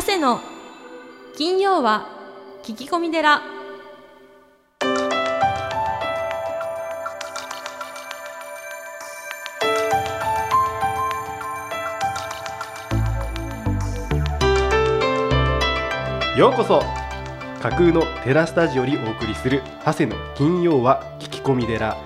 [0.00, 0.40] 長谷の
[1.36, 2.06] 金曜は
[2.62, 3.42] 聞き込み寺。
[16.34, 16.80] ようこそ
[17.60, 21.98] 架空のテラスタジオにお送りする長谷の金曜は聞き込み寺。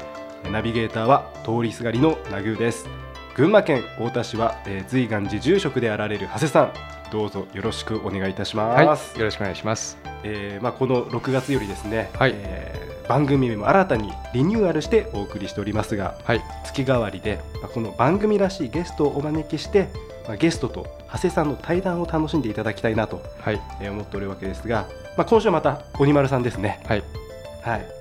[0.50, 2.88] ナビゲーターは通りすがりのナグーです。
[3.36, 6.93] 群馬県太田市は、えー、随願寺住職であられる長谷さん。
[7.14, 12.32] どうぞよろしくお願いいたします、はい、よろしくお願いします、えーまあ、この6月よりですね、はい。
[12.34, 16.42] えー番組も新たにリニューアルしてお送りしておりますがはい。
[16.64, 19.90] 月替わりで、まあ、この番組らしいゲストをお招きして、
[20.26, 23.60] まあ、ゲストと長谷さんの対談を楽しんでいただきたいなと、はい。
[23.82, 26.80] えー思っておるわけですが、まあ、今週はまた鬼丸さんですね。
[26.86, 27.04] はい。
[27.60, 27.93] はい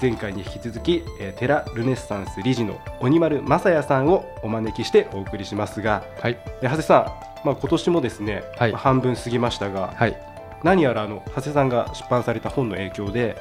[0.00, 6.38] 前回に引き続き、えー、テラルネッサンス理事の鬼丸正也さんをお招きしてお送りしますが、はい。
[6.62, 6.98] えー長谷さ
[7.42, 8.72] ん、まあ、今年もですね、はい。
[8.72, 10.16] まあ半分過ぎましたが、はい。
[10.62, 13.36] 何やらあの長谷さんが出版された本の影響で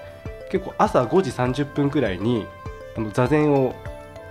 [0.52, 2.46] 結構朝5時30分くらいに
[2.98, 3.76] あの座禅を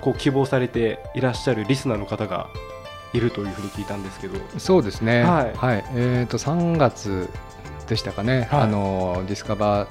[0.01, 2.49] こう希望されていらっしゃるリスナーの方が
[3.13, 4.39] いるというふうに聞いたんですけど。
[4.59, 5.23] そうですね。
[5.23, 5.85] はい。
[5.95, 7.29] えっ、と3月
[7.89, 8.61] でしたかね、はい。
[8.63, 9.89] あのディスカバー、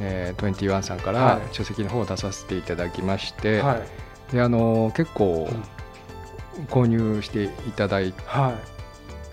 [0.00, 1.40] えー、21さんかはい。
[1.40, 3.76] ら書籍の方を出させていただきまして、は
[4.30, 4.32] い。
[4.32, 5.62] であの結構うん
[6.68, 8.12] 購入していただはい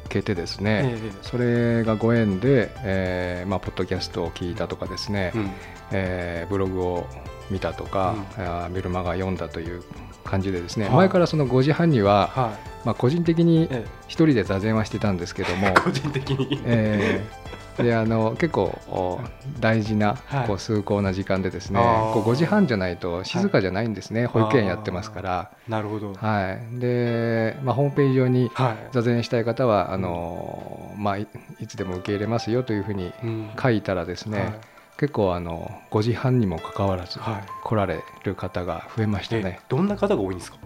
[0.09, 5.51] けてですえね、えそれがご縁で、えーまあ、ポッドキャストを聞いたとかですね、うん。
[5.91, 7.07] えーブログを
[7.49, 9.83] 見たとか、うあーメルマガ読んだという
[10.23, 10.95] 感じでですね、はい。
[10.95, 13.67] 前からその5時半には、はまあ、個人的に
[14.07, 19.19] 一人で座禅はしてたんですけどもえ、 個人的に、えーであの結構お
[19.59, 20.47] 大事なはい。
[20.47, 22.13] こう崇高な時間でですね、あー。
[22.13, 26.13] こう5時半じゃないと静かじゃないんですね、保育園やってますから、なるほど。
[26.13, 26.79] はい。
[26.79, 28.77] でまあ、ホームページ上にはい。
[28.91, 31.27] 座禅したい方はあの、まあ、い
[31.59, 33.49] いつでも受け入れますよというふうにうん。
[33.61, 34.53] 書いたらですね、はい。
[34.97, 37.43] 結構あの5時半にもかかわらずはい。
[37.63, 39.59] 来られる方が増えましたえね。
[39.67, 40.57] どんな方が多いんですか？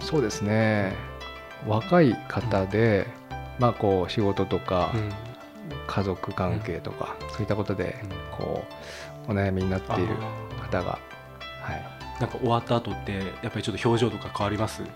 [0.00, 0.94] そうですね。
[1.66, 3.06] 若い方で、
[3.58, 5.10] まあ、こう仕事とか、うん
[5.86, 8.10] 家族関係とか、そういったことでうん。
[8.46, 8.64] こ
[9.28, 10.14] うお悩みになっている
[10.60, 10.98] あ方が、
[11.62, 13.12] はい、ーなんか終わった後って
[13.42, 14.82] やっぱりちょっと表情とか変わります？
[14.82, 14.86] う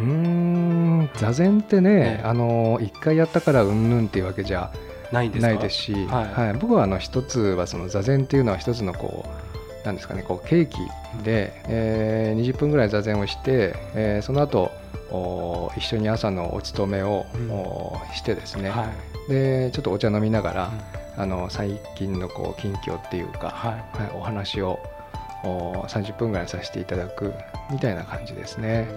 [0.00, 2.24] ーん座禅ってね、ええ。
[2.24, 4.72] あの一回やったからうんぬんっていうわけじゃ
[5.12, 5.48] ないんですか？
[5.52, 6.24] ないですし、はい。
[6.46, 6.54] はい。
[6.54, 9.24] 僕はあの一つはその座禅っていうのは一つのこ
[9.82, 10.78] うなんですかねこう契機
[11.24, 14.81] で、えー20分ぐらい座禅をして、えーその後お
[15.76, 17.26] 一緒に朝のお勤めを、
[18.14, 18.86] してですね、は
[19.28, 19.30] い。
[19.30, 20.72] でちょっとお茶飲みながら、
[21.16, 21.22] うん。
[21.22, 24.02] あの最近のこう近況っていうか、はい。
[24.02, 24.78] はい、お話を
[25.44, 27.32] お30分ぐらいさせていただく
[27.70, 28.88] みたいな感じですね。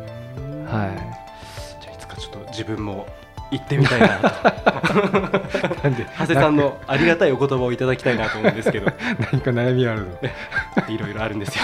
[0.65, 1.81] はい。
[1.81, 3.07] じゃあいつかちょっと自分も
[3.51, 4.23] 行ってみたいなと。
[5.83, 8.91] なんで長谷さんのありがたいお言葉をいただきたいなと思うんですけど。
[9.31, 10.87] 何か悩みあるの？
[10.87, 11.63] いろいろあるんですよ。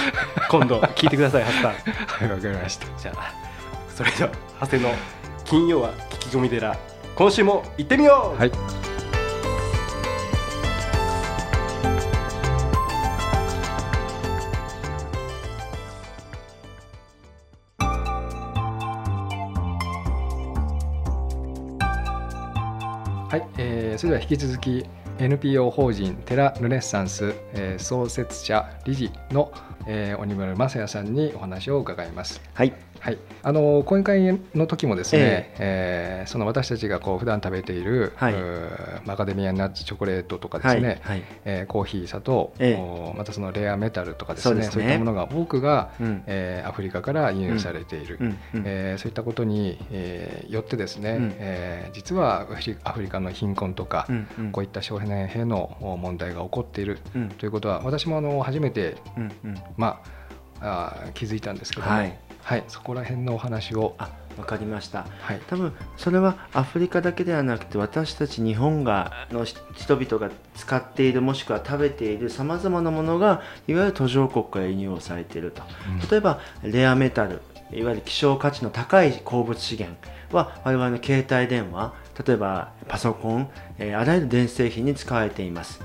[0.50, 2.86] 今度聞いてください長谷さんはいわかりました。
[3.00, 3.51] じゃあ
[4.02, 4.32] それでは
[4.62, 4.90] 長谷の
[5.46, 6.76] 金曜は聞き込み寺
[7.16, 8.52] 今週も行ってみよう、はい、
[24.02, 24.84] それでは引き続き
[25.20, 29.52] NPO 法人テラルネッサンス、えー創設者理事の、
[29.86, 32.42] えー鬼村正也さんにお話を伺います。
[32.56, 36.26] はい、はい、あの講演会の時もですね、ええ。
[36.28, 38.36] ーその私たちがこう普段食べている、はい。
[39.06, 42.82] マカデミアナッツチョコレートとかですね、はい、えーコーヒー砂糖、ええ。
[42.82, 51.36] おまたそのレアメタルとかですねそういったものが多くが、うん、えーアフリカから輸入されている、うん、うん、えーそういったことに、えーよってですね、うん。
[51.38, 60.02] えー実はアフリアフリカの貧困とか、うん、うん、こういった少年兵のお問題が起こっているうん、ということは私もあの初めて、うん、うん、ま
[60.62, 65.06] あ、あー気づいたんですけども、はい、はい、そこら辺のお話を、あ、わかりました。
[65.22, 75.64] はい、多分それはアフリカだけではなくて私たち日本がのし人々が使っているもしくは食べているさまざまなものがいわゆる途上国から輸入をされていると。
[76.10, 77.42] 例えばレアメタル
[77.74, 79.98] いわゆる希少価値の高い鉱物資源
[80.32, 81.94] は我々の携帯電話
[82.26, 85.82] 例えばパソコン、えーあらゆる電子製品に使われています。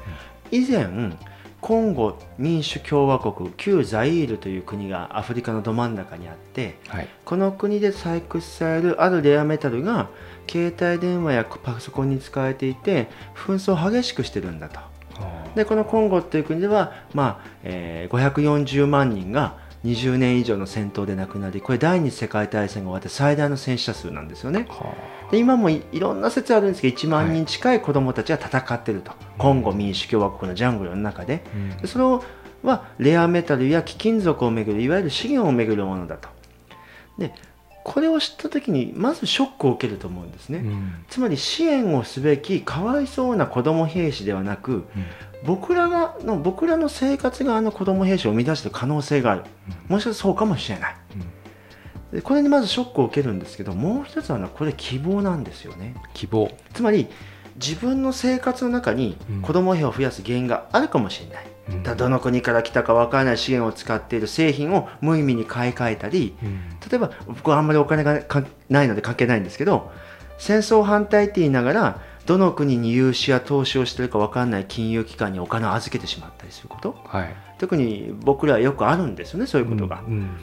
[0.50, 0.86] 以前
[1.60, 10.08] コンゴ民主共和国旧ザイールという国がアフリカのど真ん中にあってはい、この国で採掘されるあるレアメタルが
[10.48, 14.80] 携帯電話やパソコンに使われていて紛争を激しくしてるんだと。
[15.54, 19.56] でこのコンゴっていう国では、まあえー540万人が
[19.86, 24.66] 20年以上の戦闘で亡くなりこれ第二次世界大戦が終わって最大の戦死者数なんですよね。
[24.68, 24.94] は
[25.30, 31.44] で今もいいろんな説あるんですけど1万人近い子どもたちが戦ってると、コンゴ民主共和国のジャングルの中で。
[31.46, 31.76] あうん。
[31.78, 32.24] でそれを
[32.62, 36.28] はレアメタルや貴金属をめぐるいわゆる資源をめぐるものだと。
[37.18, 37.32] で
[37.88, 41.04] これを知った時にまずショックを受けると思うんですね、うん。
[41.08, 44.86] つまり支援をすべきかわいそうな子ども兵士ではなく
[45.44, 49.44] 僕らがの僕らの生活があの子ども兵士を生み出している可能性がある。
[49.86, 50.96] もしかしたらそうかもしれない。
[52.12, 55.94] でこれにまずショックを受けるんですけどもう一つはねこれ希望なんですよね。
[56.12, 56.50] 希望。
[56.74, 57.06] つまり
[57.54, 59.42] 自分の生活の中にうん。
[59.42, 61.46] 子ども兵を増やす原因があるかもしれない、
[61.96, 66.60] どの国から来たか分からない資源を使っている製品を無意味に買い替えたりうん。
[66.88, 69.90] 例えば僕はあんまりお金がかないので関係ないんですけど
[70.38, 76.96] 戦争反対って言いながらどの国に融資や投資をしてるか分かんない金融機関にお金を預けてしまったりすること。
[77.06, 77.36] はい。
[77.58, 80.36] 特に僕らはよくあるんですよねそういうことが、うん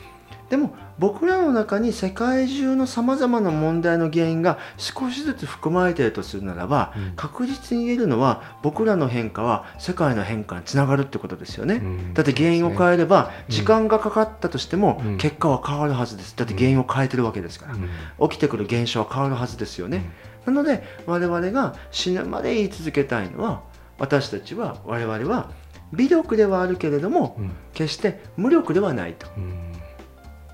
[0.49, 7.13] でも僕らの中に世界中のさまざまな問題の原因が少しずつ含まれているとするならば、うん。
[7.15, 15.17] 確実に言えるのは僕らの変化は世界の変化につながるってことですよね、うんだって原因を変えればうん時間がかかったとしてもうん。
[15.17, 16.35] 結果は変わるはずです。
[16.35, 18.29] だって原因を変えてるわけですから、うん。
[18.29, 20.11] 起きてくる現象は変わるはずですよね、
[20.45, 23.63] なので我々が死ぬまで言い続けたいのは
[23.97, 25.49] 私たちは我々は
[25.93, 27.51] 微力ではあるけれどもうん。
[27.73, 29.27] 決して無力ではないと。
[29.37, 29.72] うん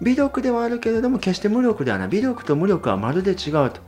[0.01, 2.07] 微力ではあるけれども決して無力ではない。
[2.07, 3.81] 微力と無力はまるで違うと。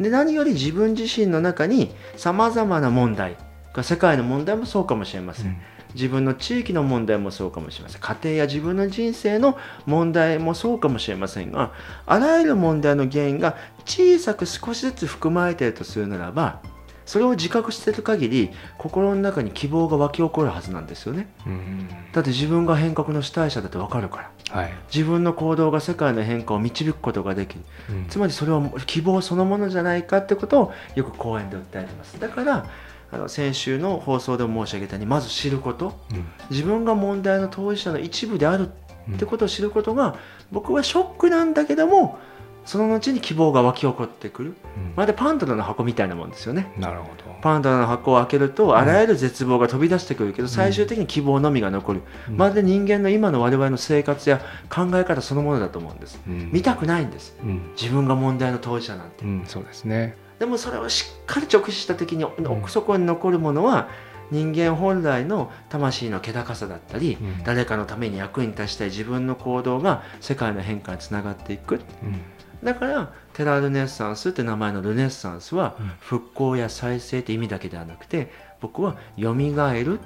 [0.00, 3.36] で何より自分自身の中にさまざまな問題
[3.74, 5.60] が世界の問題もそうかもしれません、
[5.94, 8.00] 自分の地域の問題もそうかもしれません。
[8.00, 11.72] 家庭や自分の人生の問題もそうかもしれませんが
[12.06, 16.62] あらゆる問題の原因が小さく少しずつ含まれているとするならば
[17.08, 21.30] それを自覚している限り心の中に希望が湧き起こるはずなんですよね。
[21.46, 21.88] うん。
[22.12, 24.60] だって自分が変革の主体者だってわかるから。
[24.60, 24.74] はい。
[24.94, 27.62] 自分の行動が世界の変化を導くことができる。
[27.88, 28.06] うん。
[28.10, 32.20] つまりそれは希望そのものじゃないかってことをよく講演で訴えてます。
[32.20, 32.66] だから
[33.10, 35.98] あの先週の放送でも申し上げたようにまず知ること。
[36.12, 36.26] うん。
[36.50, 40.16] 自分が問題の当事者の一部であるってことを知ることが
[40.52, 42.18] 僕はショックなんだけども
[42.68, 44.54] その後に希望が湧き起こってくる。
[44.76, 44.92] うん。
[44.94, 46.70] まるでパンドラの箱みたいなもんですよね。
[46.76, 47.24] なるほど。
[47.40, 52.02] パンドラの箱を開けるとあらゆる絶望が飛び出してくるけど最終的に希望のみが残る。
[52.28, 52.36] うん。
[52.36, 56.20] まるで人間の今の我々の生活や考え方そのものだと思うんです。
[56.28, 56.50] うん。
[56.52, 57.38] 見たくないんです。
[57.42, 57.70] うん。
[57.74, 59.24] 自分が問題の当事者なんて。
[59.24, 60.18] うんそうですね。
[60.38, 62.46] でもそれをしっかり直視した時にん。
[62.46, 63.88] 奥底に残るものは
[64.30, 67.42] 人間本来の魂の気高さだったり、うん。
[67.44, 71.76] 誰かのために役に立ちたい自分の行動が世界の変化につながっていく。
[72.02, 72.20] うん
[72.62, 75.92] だからテラルネッサンスって名前のルネッサンスはうん。
[76.00, 80.02] 復興や再生って意味だけではなくて僕は蘇るっ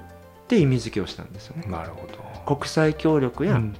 [0.47, 1.65] て意味付けをしたんですよね。
[1.67, 2.55] なるほど。
[2.55, 3.75] 国際協力やうん。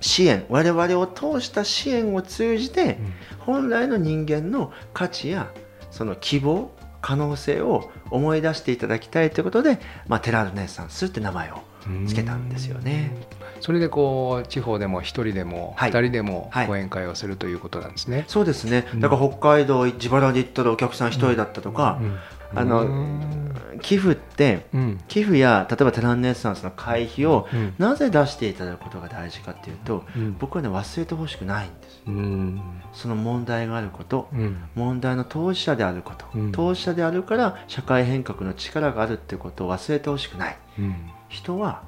[0.00, 2.98] 支援、我々を通した支援を通じて
[3.40, 5.52] 本来の人間の価値や
[5.90, 6.70] その希望
[7.02, 13.12] 可能性を思い出していただきたいということで、まあ、テラルネッサンスって名前をうんつけたんですよね。
[13.60, 15.90] それでこう地方でも一人でもはい。
[15.90, 16.66] 二人でもはい。
[16.66, 18.24] 講演会をするということなんですね。
[18.28, 18.86] そうですね。
[18.94, 19.00] うん。
[19.00, 22.18] だから北海道自腹で行ったらお客さん一人だったとか、うん。
[22.52, 25.00] あのうん寄付ってうん。
[25.08, 27.74] 寄付や例えばテラルネッサンスの会費をうん。
[27.78, 30.36] なぜ出していただくことが大事かっていうとうん。
[30.38, 32.02] 僕はね忘れてほしくないんです。
[32.06, 32.60] うん。
[32.92, 34.56] その問題があることうん。
[34.74, 36.52] 問題の当事者であること、うん。
[36.52, 40.56] 当事者であるから社会変革の力があるっていうことを忘れてほしくない。
[40.78, 40.94] うん。
[41.28, 41.82] 人は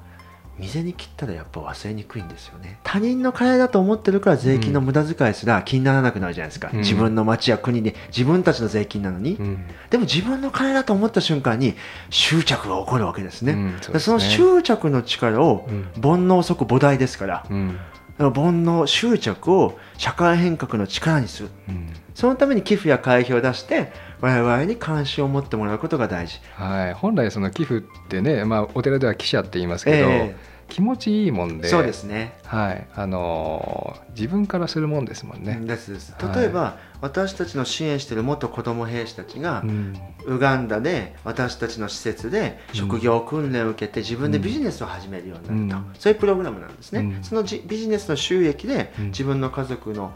[0.62, 2.78] 水に切ったらやっぱ忘れにくいんですよね。
[2.84, 6.78] 他人の金だと思ってるから税金の無駄遣いすら気にならなくなるじゃないですか、うん。
[6.80, 7.94] 自分の町や国で。
[8.08, 9.66] 自分たちの税金なのに、うん。
[9.90, 11.74] でも自分の金だと思った瞬間に
[12.10, 13.92] 執着が起こるわけですね、うんそうですね。
[13.94, 15.82] でその執着の力をうん。
[16.00, 17.46] 煩悩即菩提ですから。
[17.50, 17.78] うん。
[18.18, 21.48] 煩悩執着を社会変革の力にする。
[21.68, 21.88] うん。
[22.14, 23.90] そのために寄付や会費を出して
[24.20, 26.40] 我々に関心を持ってもらうことが大事。
[26.54, 30.36] はい、本来その寄付ってね、まあ、お寺では寄者って言いますけど、え
[30.72, 31.68] 気持ちいいもんで。
[31.68, 32.32] えそうですね。
[32.44, 32.86] はい。
[32.94, 35.58] あのー自分からするもんですもんね。
[35.62, 36.14] ですです。
[36.18, 36.36] はい。
[36.36, 39.98] 例えば、私たちの支援している元子ども兵士たちがう、ん。
[40.26, 45.94] ウガンダで私たちの施設で職業訓練を受けて自分でビジネスを始めるようになると、うん。
[45.98, 47.24] そういうプログラムなんですね、うん。
[47.24, 49.06] そのじビジネスの収益でうん。
[49.06, 50.14] 自分の家族の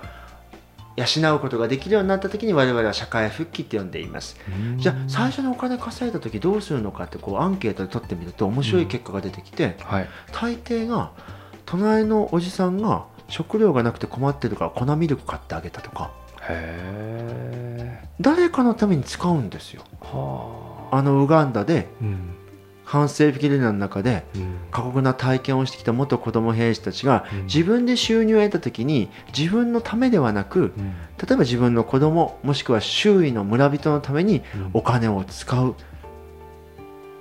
[0.97, 4.37] 養うことができるようになった時に我々は社会復帰って呼んでいます。
[4.49, 4.79] うん。
[4.79, 10.09] じゃあ最初にお金稼いだ時どうするのかってこうアンケートで取ってみると面白い結果が出てきて、はい。
[10.33, 11.13] 大抵が
[11.67, 16.13] 隣のおじさんが食料がなくて困ってるから粉ミルク買ってあげたとか。
[16.49, 19.83] へえ誰かのために使うんですよ。
[20.01, 20.99] はあ。
[20.99, 22.36] あのウガンダでうん
[22.87, 24.25] 反政府ゲリラの中で
[24.71, 27.47] 過酷な体験をしてきた元子供兵士たちがうん。
[27.47, 30.73] 自分で収入を得た時に自分のためではなく
[31.21, 35.73] 例えば自分の子供もしくは周囲の村人のためにお金を使う。
[35.73, 35.75] っ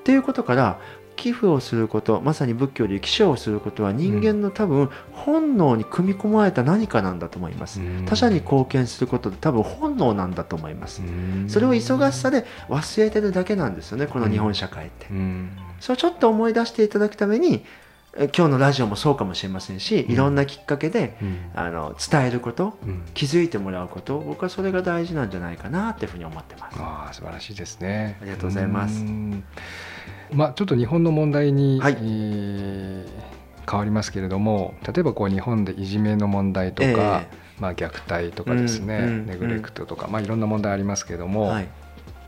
[0.05, 0.79] ていうことから
[1.15, 7.79] 寄付をすることまさに仏教で寄生をすることは人間の多分本能に組み込まれた何かなんだと思います。
[8.05, 11.01] 他者に貢献することって多分本能なんだと思います。
[11.48, 15.07] それを忙しさで忘れてるだけなんですよねこの日本社会って。
[15.10, 15.50] うん。
[15.79, 17.60] それをちょっと思い出していただくためにえ
[18.17, 21.38] 今日のラジオもそうかもしれませんしいろんなきっかけでうん。
[21.53, 23.03] あの伝えることうん。
[23.13, 26.77] 気づいてもらうこと僕はそれが大事なんじゃないかなっていうふうに思ってます。
[26.79, 28.17] ああ素晴らしいですね。
[28.22, 29.01] ありがとうございます。
[29.01, 29.43] うん。
[30.31, 31.98] まあちょっと日本の問題に、はい。
[32.00, 33.36] えー
[33.69, 37.27] 変わりますけれども、例えばこう日本でいじめの問題とか、え
[37.60, 41.67] まあ虐待とかですね、うんうんネグレクトとか、まあいろんな問題ありますけれども、はい。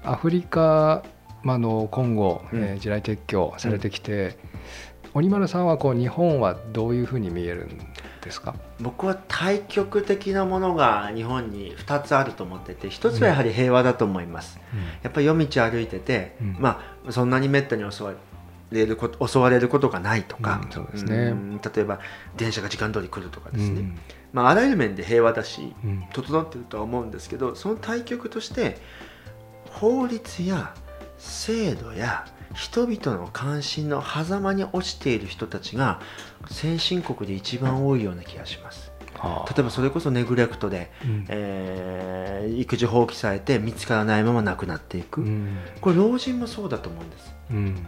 [0.03, 1.03] アフリカ、
[1.44, 2.63] まあ、あの今後、うん。
[2.63, 4.38] えー地雷撤去されてきて、
[5.17, 7.77] 鬼丸さんはこう日本はどういうふうに見えるん
[8.21, 8.53] ですか？
[8.79, 14.59] 僕は対極的なものが日本に2つあると思ってて1つはやはり平和だと思います。
[15.01, 16.57] やっぱり夜道歩いてて、うん。
[16.59, 18.13] まあそんなにめったに襲わ
[18.71, 21.31] れること襲われることがないとか、うんそうですね。
[21.31, 22.00] ん例えば
[22.36, 23.97] 電車が時間通り来るとかですね、うん。
[24.33, 26.03] まあ、あらゆる面で平和だしうん。
[26.13, 28.77] 整ってるとは思うんですけどその対極として
[29.71, 30.75] 法律や
[31.17, 32.27] 制度や
[32.58, 36.02] 人々の関心の狭間に落ちている人たちが
[36.50, 38.92] 先進国で一番多いような気がします。
[39.14, 39.54] はあ。
[39.54, 41.26] 例えばそれこそネグレクトで、うん。
[41.30, 45.58] えー育児放棄されて見つからないまま亡くなっていく、うん。
[45.82, 47.36] これ老人もそうだと思うんです。
[47.52, 47.58] うん。
[47.58, 47.88] うん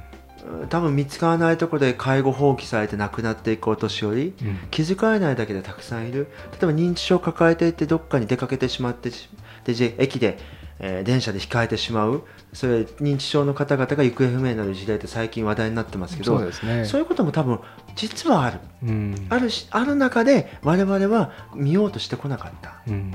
[0.70, 4.58] 多分見つからないところで介護放棄されて亡くなっていくお年寄りうん。
[4.72, 6.28] 気づかれないだけでたくさんいる。
[6.52, 9.30] 例えば認知症を抱えていてどっかに出かけてしまってし
[9.66, 10.38] でじ駅で、
[10.80, 16.86] えー電車で控えてしまうそれ認知症の方々が行方不明になる時代って最近話題になってますけどそうですね。
[16.86, 17.60] そういうことも多分
[17.96, 18.60] 実はある。
[18.84, 19.28] うん。
[19.30, 22.82] あるしある中で我々は見ようとしてこなかった。
[22.88, 23.14] うん。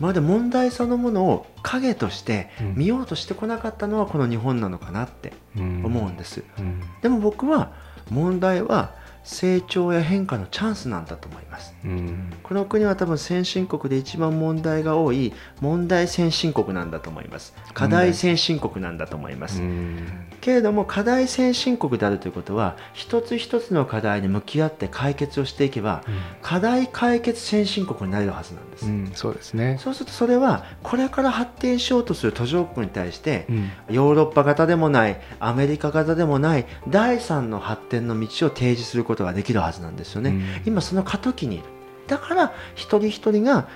[0.00, 2.74] まだ問題そのものを影としてうん。
[2.76, 5.84] 見ようとしてこなかったのはこの日本なのかなってうん。
[5.84, 6.82] 思うんです、うん。
[7.02, 7.72] でも僕は
[8.10, 8.94] 問題は
[9.28, 11.74] 成長や変化のチャンスなんだと思います。
[11.84, 12.32] うん。
[12.42, 17.54] この国は多分先進国で一番問題が多い問題先進国なんだと思います。
[17.74, 20.06] 課題先進国なんだと思います、うん。
[20.40, 26.02] けれども課題先進国であるということは一つ一つの課題に向き合って解決をしていけば
[26.40, 29.76] 課題解決先進国になれるはずなんです、うんそうですね。
[29.78, 33.70] そうするとそれはこれから発展しようとする途上国に対してうん。
[33.90, 40.42] ヨーロッパ型でもないアメリカ型でもない第三の発展の道を提示することができるはずなんですよね、うん。
[40.66, 41.56] 今その過渡期に。
[41.56, 41.64] いる
[42.06, 43.68] だから一人一人が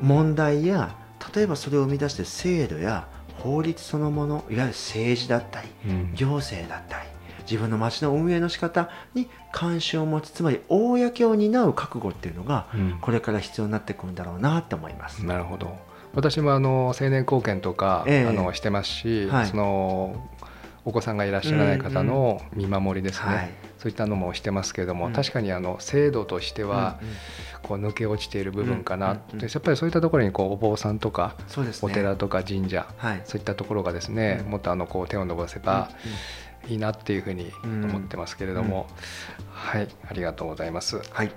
[0.00, 0.94] 問題や
[1.34, 6.14] 例えばそれを生み出して制度や法律そのものいわゆる政治だったりうん。
[6.14, 7.08] 行政だったり
[7.42, 12.98] 自分の町の運営の仕方に関心を持つつまり公を担う覚悟っていうのがうん。
[13.00, 15.24] これから必要になってくるんだろうなって思います。
[15.24, 15.76] なるほど。
[16.12, 18.28] 私もあの青年貢献とか、ええ。
[18.28, 19.46] あのしてますし、はい。
[19.46, 20.28] その
[20.84, 23.50] お子さんがいらっしゃらない方の見守りですね、はい。
[23.78, 25.12] そういったのもしてますけれども、うん。
[25.12, 27.14] 確かにあの制度としてはうんうん。
[27.62, 31.34] こう抜け落ちている部分かな、うんうんやっぱりそういったところにこうお坊さんとか
[31.82, 33.22] お寺とか神社、はい。
[33.24, 34.50] そういったところがですね、うん。
[34.52, 35.90] もっとあのこう手を伸ばせば
[36.68, 38.86] いいなっていうふうにうん思ってますけれども、
[39.50, 41.00] はいありがとうございます。
[41.10, 41.32] はい。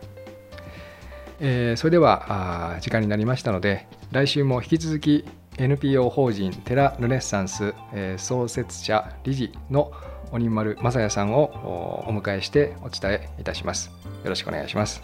[1.39, 5.25] えーそれではあー時間になりましたので来週も引き続き
[5.57, 9.91] NPO 法人テラルネッサンス、えー創設者理事の
[10.31, 13.91] 鬼丸正也さんをおお迎えしてお伝えいたします。
[14.24, 15.03] よろしくお願いします。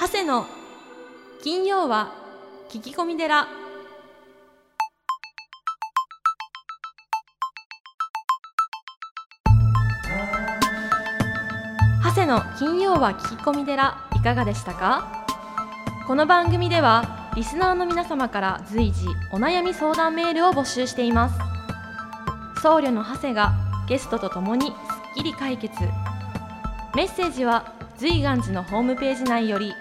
[0.00, 0.46] 長谷の
[1.42, 2.14] 金曜は
[2.70, 3.63] 聞き込み寺
[12.26, 15.26] の金曜は聞き込み寺いかがでしたか？
[16.06, 21.38] この番組ではリスナーの皆様から随時お悩み相談メールを募集しています
[22.62, 23.52] 僧侶の長谷が
[23.88, 24.74] ゲストとともにすっ
[25.16, 25.74] きり解決
[26.94, 29.72] メッセージは随願寺のホームページ内より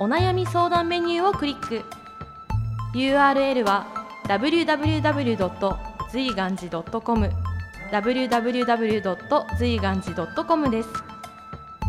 [0.00, 1.84] お悩み相談メニューをクリック
[2.94, 3.86] URL は
[4.28, 5.76] www.
[6.10, 7.30] 随願寺 .com
[7.90, 9.56] www.
[9.58, 11.07] 随願寺 .com です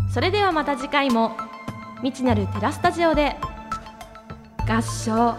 [0.09, 1.37] それではまた次回も
[2.01, 3.35] 未知なるテラスタジオで
[4.67, 5.37] 合唱